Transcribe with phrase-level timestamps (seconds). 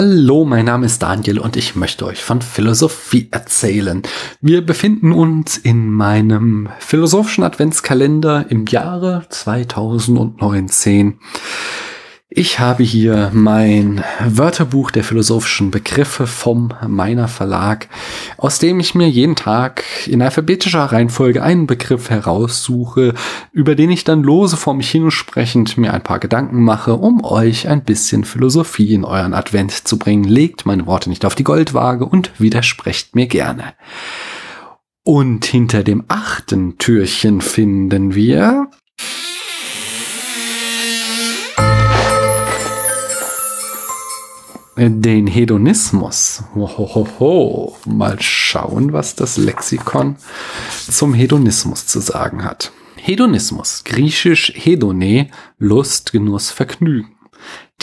[0.00, 4.04] Hallo, mein Name ist Daniel und ich möchte euch von Philosophie erzählen.
[4.40, 11.18] Wir befinden uns in meinem philosophischen Adventskalender im Jahre 2019.
[12.30, 17.88] Ich habe hier mein Wörterbuch der philosophischen Begriffe vom Meiner Verlag,
[18.36, 23.14] aus dem ich mir jeden Tag in alphabetischer Reihenfolge einen Begriff heraussuche,
[23.52, 27.66] über den ich dann lose vor mich hinsprechend mir ein paar Gedanken mache, um euch
[27.66, 30.24] ein bisschen Philosophie in euren Advent zu bringen.
[30.24, 33.72] Legt meine Worte nicht auf die Goldwaage und widersprecht mir gerne.
[35.02, 38.68] Und hinter dem achten Türchen finden wir
[44.78, 46.44] den Hedonismus.
[46.54, 47.76] Hohoho.
[47.84, 50.16] Mal schauen, was das Lexikon
[50.88, 52.70] zum Hedonismus zu sagen hat.
[52.96, 57.16] Hedonismus, griechisch Hedone, Lust, Genuss, Vergnügen.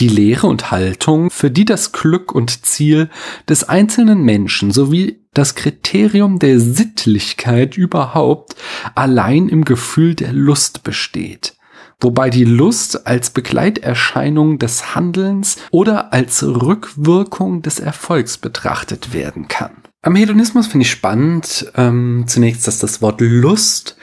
[0.00, 3.10] Die Lehre und Haltung, für die das Glück und Ziel
[3.48, 8.56] des einzelnen Menschen sowie das Kriterium der Sittlichkeit überhaupt
[8.94, 11.56] allein im Gefühl der Lust besteht
[12.00, 19.72] wobei die Lust als Begleiterscheinung des Handelns oder als Rückwirkung des Erfolgs betrachtet werden kann.
[20.02, 23.96] Am Hedonismus finde ich spannend ähm, zunächst, dass das Wort Lust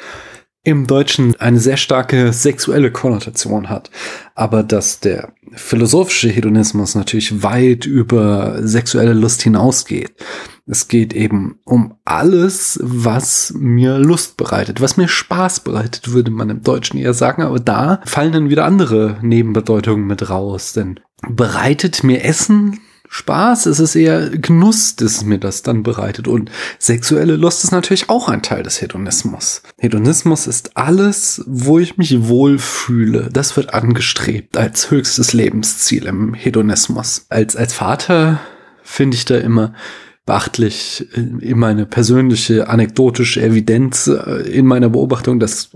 [0.66, 3.92] im Deutschen eine sehr starke sexuelle Konnotation hat,
[4.34, 10.14] aber dass der philosophische Hedonismus natürlich weit über sexuelle Lust hinausgeht.
[10.66, 16.50] Es geht eben um alles, was mir Lust bereitet, was mir Spaß bereitet, würde man
[16.50, 22.04] im Deutschen eher sagen, aber da fallen dann wieder andere Nebenbedeutungen mit raus, denn bereitet
[22.04, 22.80] mir Essen
[23.14, 26.28] Spaß, es ist eher Genuss, das mir das dann bereitet.
[26.28, 29.62] Und sexuelle Lust ist natürlich auch ein Teil des Hedonismus.
[29.78, 33.30] Hedonismus ist alles, wo ich mich wohlfühle.
[33.32, 37.28] Das wird angestrebt als höchstes Lebensziel im Hedonismus.
[37.30, 38.40] Als, als Vater
[38.82, 39.76] finde ich da immer
[40.26, 45.72] beachtlich äh, in meine persönliche anekdotische Evidenz äh, in meiner Beobachtung, dass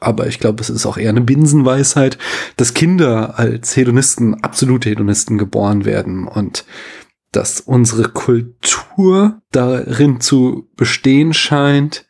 [0.00, 2.18] aber ich glaube, es ist auch eher eine Binsenweisheit,
[2.56, 6.66] dass Kinder als Hedonisten, absolute Hedonisten geboren werden und
[7.32, 12.06] dass unsere Kultur darin zu bestehen scheint,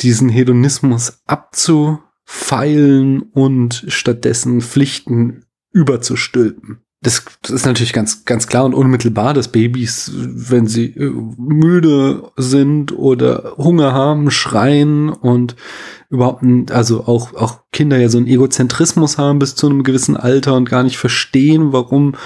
[0.00, 9.32] diesen Hedonismus abzufeilen und stattdessen Pflichten überzustülpen das, ist natürlich ganz, ganz klar und unmittelbar,
[9.32, 15.54] dass Babys, wenn sie äh, müde sind oder Hunger haben, schreien und
[16.10, 16.42] überhaupt,
[16.72, 20.68] also auch, auch Kinder ja so einen Egozentrismus haben bis zu einem gewissen Alter und
[20.68, 22.16] gar nicht verstehen, warum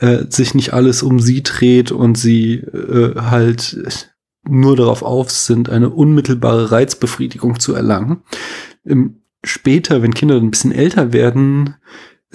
[0.00, 4.12] äh, sich nicht alles um sie dreht und sie äh, halt
[4.48, 8.22] nur darauf auf sind, eine unmittelbare Reizbefriedigung zu erlangen.
[8.84, 11.76] Im, später, wenn Kinder ein bisschen älter werden,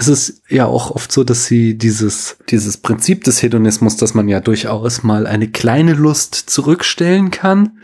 [0.02, 4.28] es ist ja auch oft so, dass sie dieses, dieses Prinzip des Hedonismus, dass man
[4.28, 7.80] ja durchaus mal eine kleine Lust zurückstellen kann,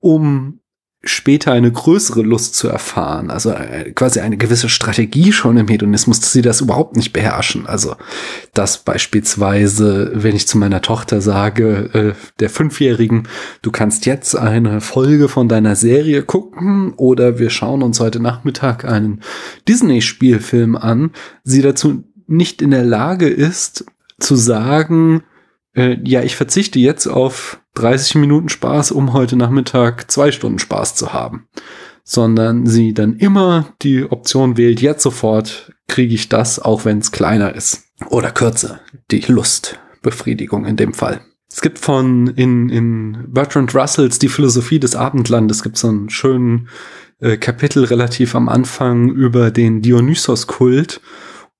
[0.00, 0.60] um
[1.08, 6.20] später eine größere Lust zu erfahren, also äh, quasi eine gewisse Strategie schon im Hedonismus,
[6.20, 7.66] dass sie das überhaupt nicht beherrschen.
[7.66, 7.96] Also,
[8.54, 13.28] dass beispielsweise, wenn ich zu meiner Tochter sage, äh, der Fünfjährigen,
[13.62, 18.84] du kannst jetzt eine Folge von deiner Serie gucken oder wir schauen uns heute Nachmittag
[18.84, 19.22] einen
[19.68, 21.10] Disney-Spielfilm an,
[21.44, 23.86] sie dazu nicht in der Lage ist,
[24.18, 25.22] zu sagen,
[25.74, 30.94] äh, ja, ich verzichte jetzt auf 30 Minuten Spaß, um heute Nachmittag zwei Stunden Spaß
[30.94, 31.46] zu haben,
[32.04, 37.12] sondern sie dann immer die Option wählt, jetzt sofort kriege ich das, auch wenn es
[37.12, 41.20] kleiner ist oder kürzer, die Lustbefriedigung in dem Fall.
[41.50, 46.68] Es gibt von in, in Bertrand Russells Die Philosophie des Abendlandes gibt so einen schönen
[47.20, 51.00] äh, Kapitel relativ am Anfang über den Dionysos-Kult.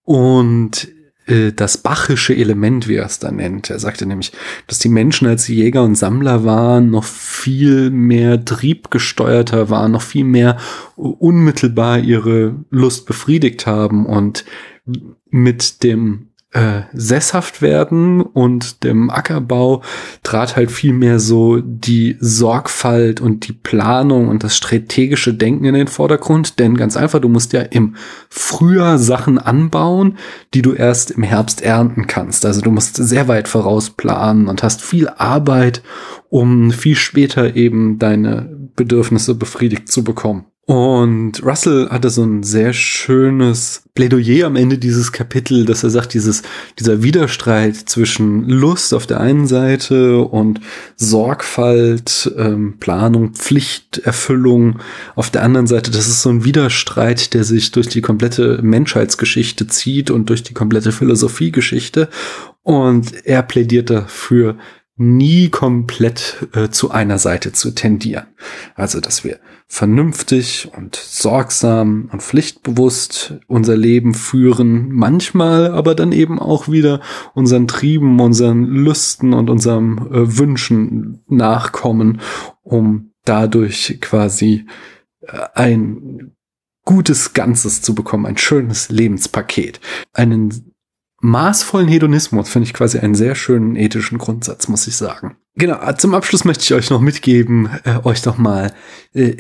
[0.03, 0.89] Und
[1.27, 3.71] äh, das bachische Element, wie er es da nennt.
[3.71, 4.33] Er sagte nämlich,
[4.67, 10.25] dass die Menschen als Jäger und Sammler waren, noch viel mehr triebgesteuerter waren, noch viel
[10.25, 10.57] mehr
[10.97, 14.45] unmittelbar ihre Lust befriedigt haben und
[15.31, 19.83] mit dem äh, sesshaft werden und dem Ackerbau
[20.23, 25.75] trat halt viel mehr so die Sorgfalt und die Planung und das strategische Denken in
[25.75, 26.59] den Vordergrund.
[26.59, 27.97] Denn ganz einfach, du musst ja im
[28.31, 30.17] Frühjahr Sachen anbauen,
[30.55, 32.47] die du erst im Herbst ernten kannst.
[32.47, 35.83] Also du musst sehr weit voraus planen und hast viel Arbeit,
[36.31, 40.47] um viel später eben deine Bedürfnisse befriedigt zu bekommen.
[40.69, 46.13] Und Russell hatte so ein sehr schönes Plädoyer am Ende dieses Kapitel, dass er sagt,
[46.13, 46.43] dieses,
[46.77, 50.61] dieser Widerstreit zwischen Lust auf der einen Seite und
[50.97, 54.81] Sorgfalt, ähm, Planung, Pflichterfüllung
[55.15, 59.69] auf der anderen Seite, das ist so ein Widerstreit, der sich durch die komplette Menschheitsgeschichte
[59.69, 62.09] zieht und durch die komplette Philosophiegeschichte.
[62.65, 64.57] Und er plädiert dafür,
[64.97, 68.27] nie komplett äh, zu einer Seite zu tendieren.
[68.75, 69.39] Also, dass wir
[69.69, 77.01] vernünftig und sorgsam und pflichtbewusst unser Leben führen, manchmal aber dann eben auch wieder
[77.35, 82.21] unseren Trieben, unseren Lüsten und unseren äh, Wünschen nachkommen,
[82.63, 84.67] um dadurch quasi
[85.21, 86.33] äh, ein
[86.85, 89.81] gutes Ganzes zu bekommen, ein schönes Lebenspaket,
[90.15, 90.73] einen
[91.21, 95.37] maßvollen Hedonismus finde ich quasi einen sehr schönen ethischen Grundsatz, muss ich sagen.
[95.55, 98.75] Genau, zum Abschluss möchte ich euch noch mitgeben, äh, euch doch mal
[99.15, 99.35] äh,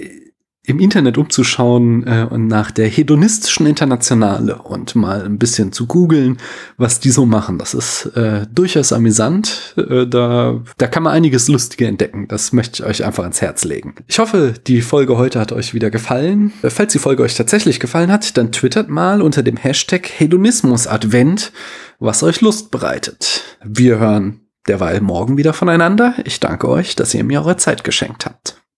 [0.66, 6.38] im Internet umzuschauen äh, und nach der hedonistischen Internationale und mal ein bisschen zu googeln,
[6.76, 7.58] was die so machen.
[7.58, 9.74] Das ist äh, durchaus amüsant.
[9.76, 12.26] Äh, da, da kann man einiges Lustige entdecken.
[12.28, 13.94] Das möchte ich euch einfach ans Herz legen.
[14.08, 16.52] Ich hoffe, die Folge heute hat euch wieder gefallen.
[16.62, 21.52] Äh, falls die Folge euch tatsächlich gefallen hat, dann twittert mal unter dem Hashtag Hedonismusadvent,
[22.00, 23.44] was euch Lust bereitet.
[23.64, 26.14] Wir hören derweil morgen wieder voneinander.
[26.24, 28.60] Ich danke euch, dass ihr mir eure Zeit geschenkt habt.